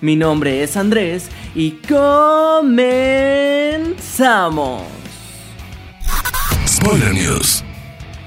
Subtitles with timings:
[0.00, 2.96] Mi nombre es Andrés y comenzamos.
[6.66, 7.64] Spoiler News.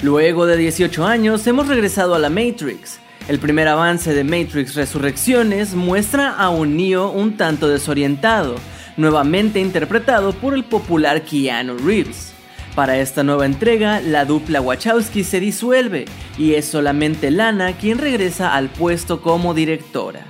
[0.02, 3.00] Luego de 18 años hemos regresado a la Matrix.
[3.28, 8.56] El primer avance de Matrix Resurrecciones muestra a un Neo un tanto desorientado,
[8.98, 12.34] nuevamente interpretado por el popular Keanu Reeves.
[12.74, 16.06] Para esta nueva entrega, la dupla Wachowski se disuelve
[16.38, 20.29] y es solamente Lana quien regresa al puesto como directora.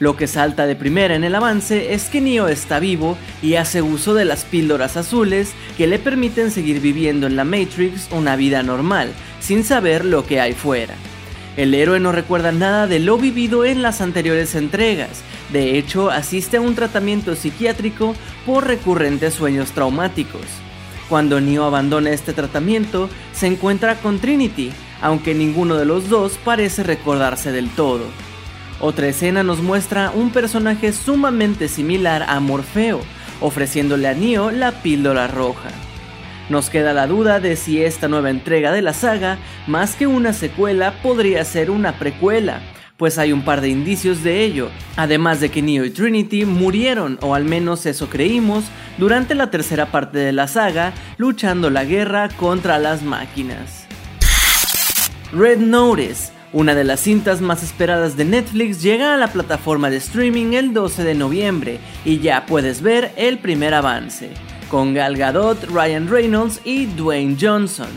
[0.00, 3.82] Lo que salta de primera en el avance es que Neo está vivo y hace
[3.82, 8.62] uso de las píldoras azules que le permiten seguir viviendo en la Matrix una vida
[8.62, 10.94] normal, sin saber lo que hay fuera.
[11.58, 15.20] El héroe no recuerda nada de lo vivido en las anteriores entregas,
[15.52, 18.14] de hecho asiste a un tratamiento psiquiátrico
[18.46, 20.46] por recurrentes sueños traumáticos.
[21.10, 24.72] Cuando Neo abandona este tratamiento, se encuentra con Trinity,
[25.02, 28.06] aunque ninguno de los dos parece recordarse del todo.
[28.80, 33.00] Otra escena nos muestra un personaje sumamente similar a Morfeo,
[33.40, 35.68] ofreciéndole a Neo la píldora roja.
[36.48, 40.32] Nos queda la duda de si esta nueva entrega de la saga, más que una
[40.32, 42.60] secuela, podría ser una precuela,
[42.96, 47.18] pues hay un par de indicios de ello, además de que Neo y Trinity murieron,
[47.20, 48.64] o al menos eso creímos,
[48.96, 53.86] durante la tercera parte de la saga, luchando la guerra contra las máquinas.
[55.32, 59.98] Red Notice una de las cintas más esperadas de Netflix llega a la plataforma de
[59.98, 64.30] streaming el 12 de noviembre y ya puedes ver el primer avance,
[64.68, 67.90] con Gal Gadot, Ryan Reynolds y Dwayne Johnson.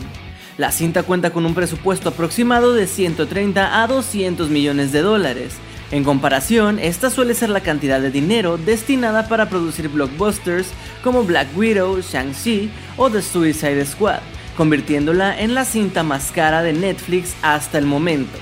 [0.56, 5.54] La cinta cuenta con un presupuesto aproximado de 130 a 200 millones de dólares.
[5.90, 10.68] En comparación, esta suele ser la cantidad de dinero destinada para producir blockbusters
[11.02, 14.20] como Black Widow, Shang-Chi o The Suicide Squad
[14.56, 18.38] convirtiéndola en la cinta más cara de Netflix hasta el momento.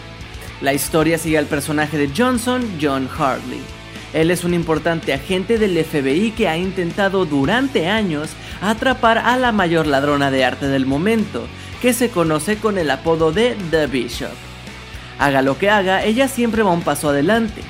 [0.61, 3.61] La historia sigue al personaje de Johnson, John Hartley.
[4.13, 8.31] Él es un importante agente del FBI que ha intentado durante años
[8.61, 11.47] atrapar a la mayor ladrona de arte del momento,
[11.81, 14.31] que se conoce con el apodo de The Bishop.
[15.19, 17.63] Haga lo que haga, ella siempre va un paso adelante,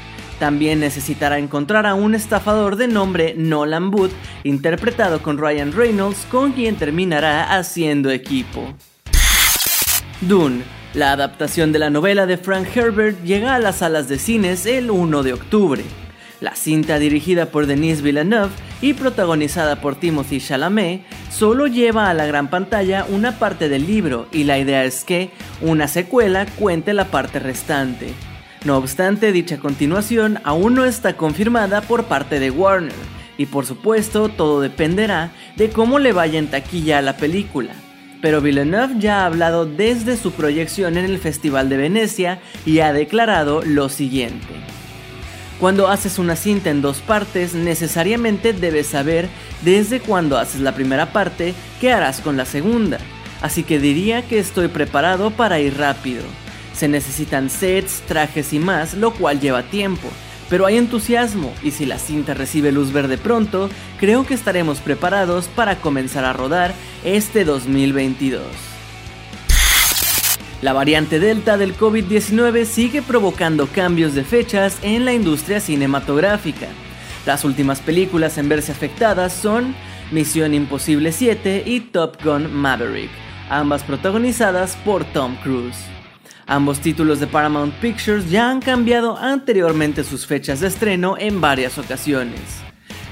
[0.43, 4.11] también necesitará encontrar a un estafador de nombre Nolan Booth,
[4.43, 8.75] interpretado con Ryan Reynolds, con quien terminará haciendo equipo.
[10.21, 10.65] Dune,
[10.95, 14.91] la adaptación de la novela de Frank Herbert, llega a las salas de cines el
[14.91, 15.85] 1 de octubre.
[16.41, 18.51] La cinta dirigida por Denis Villeneuve
[18.81, 24.27] y protagonizada por Timothy Chalamet solo lleva a la gran pantalla una parte del libro
[24.33, 28.32] y la idea es que una secuela cuente la parte restante.
[28.65, 32.93] No obstante, dicha continuación aún no está confirmada por parte de Warner,
[33.37, 37.73] y por supuesto todo dependerá de cómo le vaya en taquilla a la película.
[38.21, 42.93] Pero Villeneuve ya ha hablado desde su proyección en el Festival de Venecia y ha
[42.93, 44.47] declarado lo siguiente.
[45.59, 49.29] Cuando haces una cinta en dos partes, necesariamente debes saber
[49.63, 52.99] desde cuando haces la primera parte qué harás con la segunda,
[53.41, 56.23] así que diría que estoy preparado para ir rápido.
[56.83, 60.09] Se necesitan sets, trajes y más, lo cual lleva tiempo.
[60.51, 63.71] Pero hay entusiasmo y si la cinta recibe luz verde pronto,
[64.01, 68.43] creo que estaremos preparados para comenzar a rodar este 2022.
[70.61, 76.67] La variante Delta del COVID-19 sigue provocando cambios de fechas en la industria cinematográfica.
[77.27, 79.77] Las últimas películas en verse afectadas son
[80.11, 83.11] Misión Imposible 7 y Top Gun Maverick,
[83.49, 85.79] ambas protagonizadas por Tom Cruise.
[86.47, 91.79] Ambos títulos de Paramount Pictures ya han cambiado anteriormente sus fechas de estreno en varias
[91.79, 92.41] ocasiones.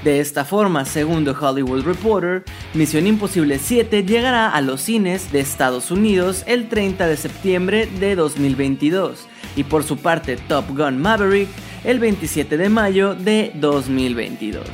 [0.03, 5.39] De esta forma, según The Hollywood Reporter, Misión Imposible 7 llegará a los cines de
[5.41, 11.49] Estados Unidos el 30 de septiembre de 2022 y por su parte Top Gun Maverick
[11.83, 14.65] el 27 de mayo de 2022.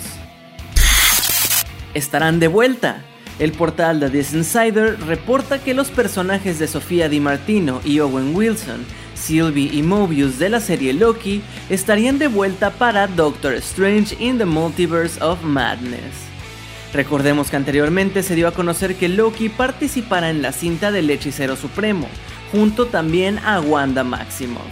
[1.93, 3.03] Estarán de vuelta.
[3.39, 8.35] El portal The This Insider reporta que los personajes de Sofía Di Martino y Owen
[8.35, 14.39] Wilson, Sylvie y Mobius de la serie Loki estarían de vuelta para Doctor Strange in
[14.39, 16.27] the Multiverse of Madness.
[16.93, 21.55] Recordemos que anteriormente se dio a conocer que Loki participará en la cinta del Hechicero
[21.55, 22.07] Supremo,
[22.51, 24.63] junto también a Wanda Maximoff.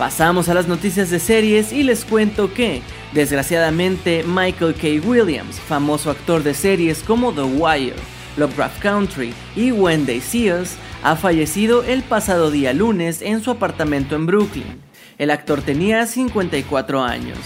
[0.00, 2.80] Pasamos a las noticias de series y les cuento que,
[3.12, 5.06] desgraciadamente, Michael K.
[5.06, 7.96] Williams, famoso actor de series como The Wire,
[8.38, 13.50] Lovecraft Country y When They See Us, ha fallecido el pasado día lunes en su
[13.50, 14.80] apartamento en Brooklyn.
[15.18, 17.36] El actor tenía 54 años.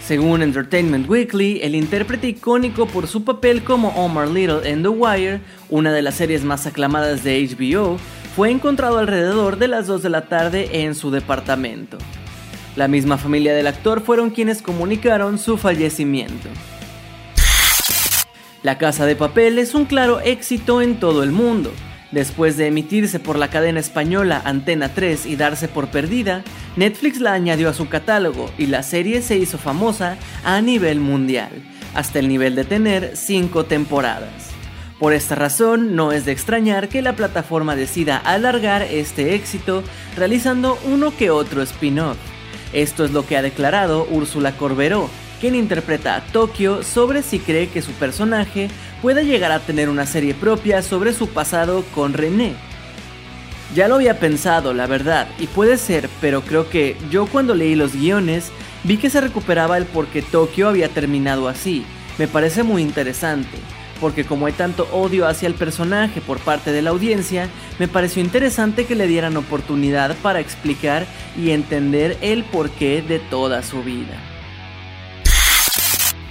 [0.00, 5.40] Según Entertainment Weekly, el intérprete icónico por su papel como Omar Little en The Wire,
[5.70, 7.98] una de las series más aclamadas de HBO,
[8.36, 11.96] fue encontrado alrededor de las 2 de la tarde en su departamento.
[12.76, 16.46] La misma familia del actor fueron quienes comunicaron su fallecimiento.
[18.62, 21.72] La Casa de Papel es un claro éxito en todo el mundo.
[22.12, 26.44] Después de emitirse por la cadena española Antena 3 y darse por perdida,
[26.76, 31.52] Netflix la añadió a su catálogo y la serie se hizo famosa a nivel mundial,
[31.94, 34.45] hasta el nivel de tener 5 temporadas.
[34.98, 39.82] Por esta razón, no es de extrañar que la plataforma decida alargar este éxito
[40.16, 42.16] realizando uno que otro spin-off.
[42.72, 47.68] Esto es lo que ha declarado Úrsula Corberó, quien interpreta a Tokio sobre si cree
[47.68, 48.70] que su personaje
[49.02, 52.54] puede llegar a tener una serie propia sobre su pasado con René.
[53.74, 57.74] Ya lo había pensado, la verdad, y puede ser, pero creo que yo cuando leí
[57.74, 58.50] los guiones
[58.84, 61.84] vi que se recuperaba el por qué Tokio había terminado así.
[62.16, 63.58] Me parece muy interesante
[64.00, 67.48] porque como hay tanto odio hacia el personaje por parte de la audiencia,
[67.78, 71.06] me pareció interesante que le dieran oportunidad para explicar
[71.36, 74.20] y entender el porqué de toda su vida.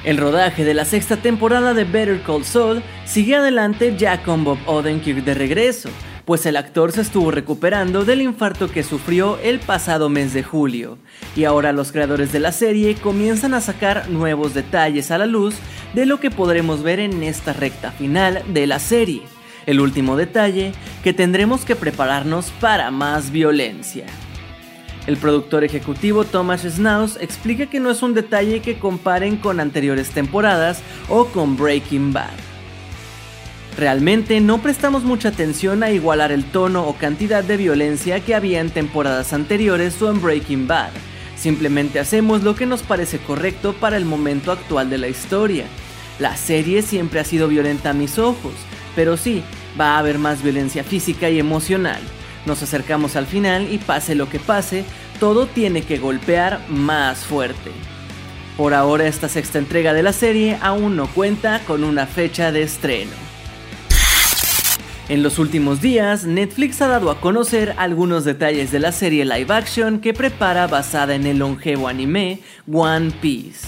[0.03, 4.59] El rodaje de la sexta temporada de Better Call Saul sigue adelante ya con Bob
[4.67, 5.89] Odenkirk de regreso,
[6.25, 10.97] pues el actor se estuvo recuperando del infarto que sufrió el pasado mes de julio,
[11.35, 15.55] y ahora los creadores de la serie comienzan a sacar nuevos detalles a la luz
[15.93, 19.21] de lo que podremos ver en esta recta final de la serie.
[19.67, 20.73] El último detalle,
[21.03, 24.05] que tendremos que prepararnos para más violencia.
[25.07, 30.09] El productor ejecutivo Thomas Schnauz explica que no es un detalle que comparen con anteriores
[30.09, 32.44] temporadas o con Breaking Bad.
[33.77, 38.61] Realmente no prestamos mucha atención a igualar el tono o cantidad de violencia que había
[38.61, 40.91] en temporadas anteriores o en Breaking Bad.
[41.35, 45.65] Simplemente hacemos lo que nos parece correcto para el momento actual de la historia.
[46.19, 48.53] La serie siempre ha sido violenta a mis ojos,
[48.95, 49.43] pero sí,
[49.79, 51.99] va a haber más violencia física y emocional.
[52.45, 54.85] Nos acercamos al final y pase lo que pase,
[55.19, 57.71] todo tiene que golpear más fuerte.
[58.55, 62.63] Por ahora esta sexta entrega de la serie aún no cuenta con una fecha de
[62.63, 63.34] estreno.
[65.07, 69.53] En los últimos días, Netflix ha dado a conocer algunos detalles de la serie live
[69.53, 72.39] action que prepara basada en el longevo anime
[72.71, 73.67] One Piece.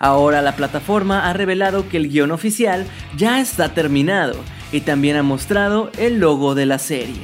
[0.00, 2.84] Ahora la plataforma ha revelado que el guion oficial
[3.16, 4.34] ya está terminado
[4.72, 7.22] y también ha mostrado el logo de la serie.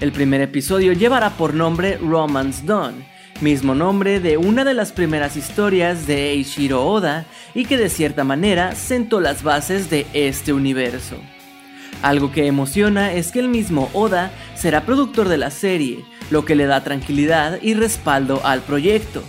[0.00, 3.04] El primer episodio llevará por nombre Romance Dawn,
[3.42, 8.24] mismo nombre de una de las primeras historias de Eiichiro Oda y que de cierta
[8.24, 11.18] manera sentó las bases de este universo.
[12.00, 16.54] Algo que emociona es que el mismo Oda será productor de la serie, lo que
[16.54, 19.22] le da tranquilidad y respaldo al proyecto.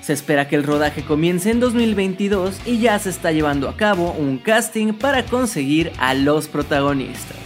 [0.00, 4.12] Se espera que el rodaje comience en 2022 y ya se está llevando a cabo
[4.12, 7.38] un casting para conseguir a los protagonistas.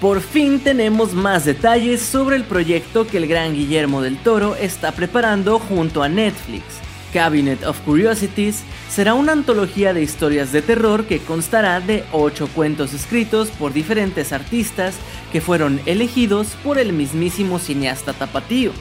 [0.00, 4.90] Por fin tenemos más detalles sobre el proyecto que el gran Guillermo del Toro está
[4.90, 6.64] preparando junto a Netflix.
[7.12, 12.94] Cabinet of Curiosities será una antología de historias de terror que constará de 8 cuentos
[12.94, 14.96] escritos por diferentes artistas
[15.30, 18.72] que fueron elegidos por el mismísimo cineasta tapatío.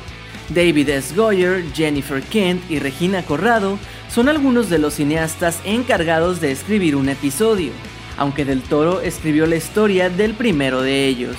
[0.49, 1.15] David S.
[1.15, 3.77] Goyer, Jennifer Kent y Regina Corrado
[4.09, 7.71] son algunos de los cineastas encargados de escribir un episodio,
[8.17, 11.37] aunque Del Toro escribió la historia del primero de ellos.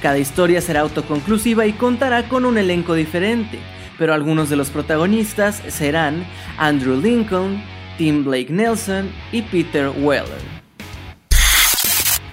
[0.00, 3.58] Cada historia será autoconclusiva y contará con un elenco diferente,
[3.98, 6.26] pero algunos de los protagonistas serán
[6.58, 7.62] Andrew Lincoln,
[7.98, 10.56] Tim Blake Nelson y Peter Weller.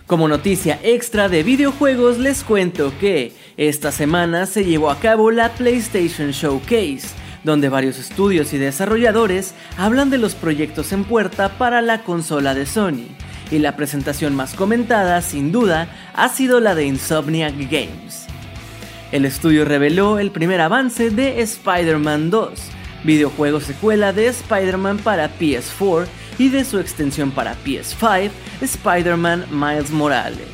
[0.06, 5.50] Como noticia extra de videojuegos les cuento que esta semana se llevó a cabo la
[5.54, 7.08] PlayStation Showcase,
[7.44, 12.66] donde varios estudios y desarrolladores hablan de los proyectos en puerta para la consola de
[12.66, 13.08] Sony,
[13.50, 18.23] y la presentación más comentada, sin duda, ha sido la de Insomniac Games.
[19.14, 22.50] El estudio reveló el primer avance de Spider-Man 2,
[23.04, 26.08] videojuego secuela de Spider-Man para PS4
[26.40, 30.48] y de su extensión para PS5, Spider-Man Miles Morales.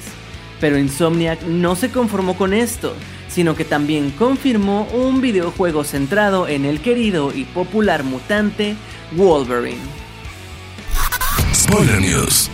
[0.59, 2.93] Pero Insomniac no se conformó con esto,
[3.29, 8.75] sino que también confirmó un videojuego centrado en el querido y popular mutante
[9.15, 9.79] Wolverine.
[11.53, 12.51] Spoiler News.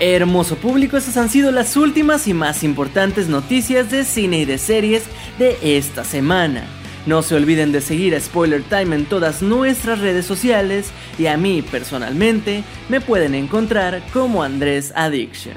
[0.00, 4.58] Hermoso público, esas han sido las últimas y más importantes noticias de cine y de
[4.58, 5.02] series
[5.40, 6.64] de esta semana.
[7.06, 11.36] No se olviden de seguir a Spoiler Time en todas nuestras redes sociales y a
[11.36, 15.54] mí personalmente me pueden encontrar como Andrés Addiction.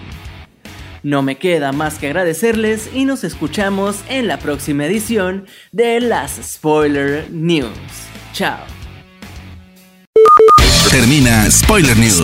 [1.04, 6.40] No me queda más que agradecerles y nos escuchamos en la próxima edición de las
[6.42, 7.70] Spoiler News.
[8.34, 8.60] Chao.
[10.90, 12.24] Termina Spoiler News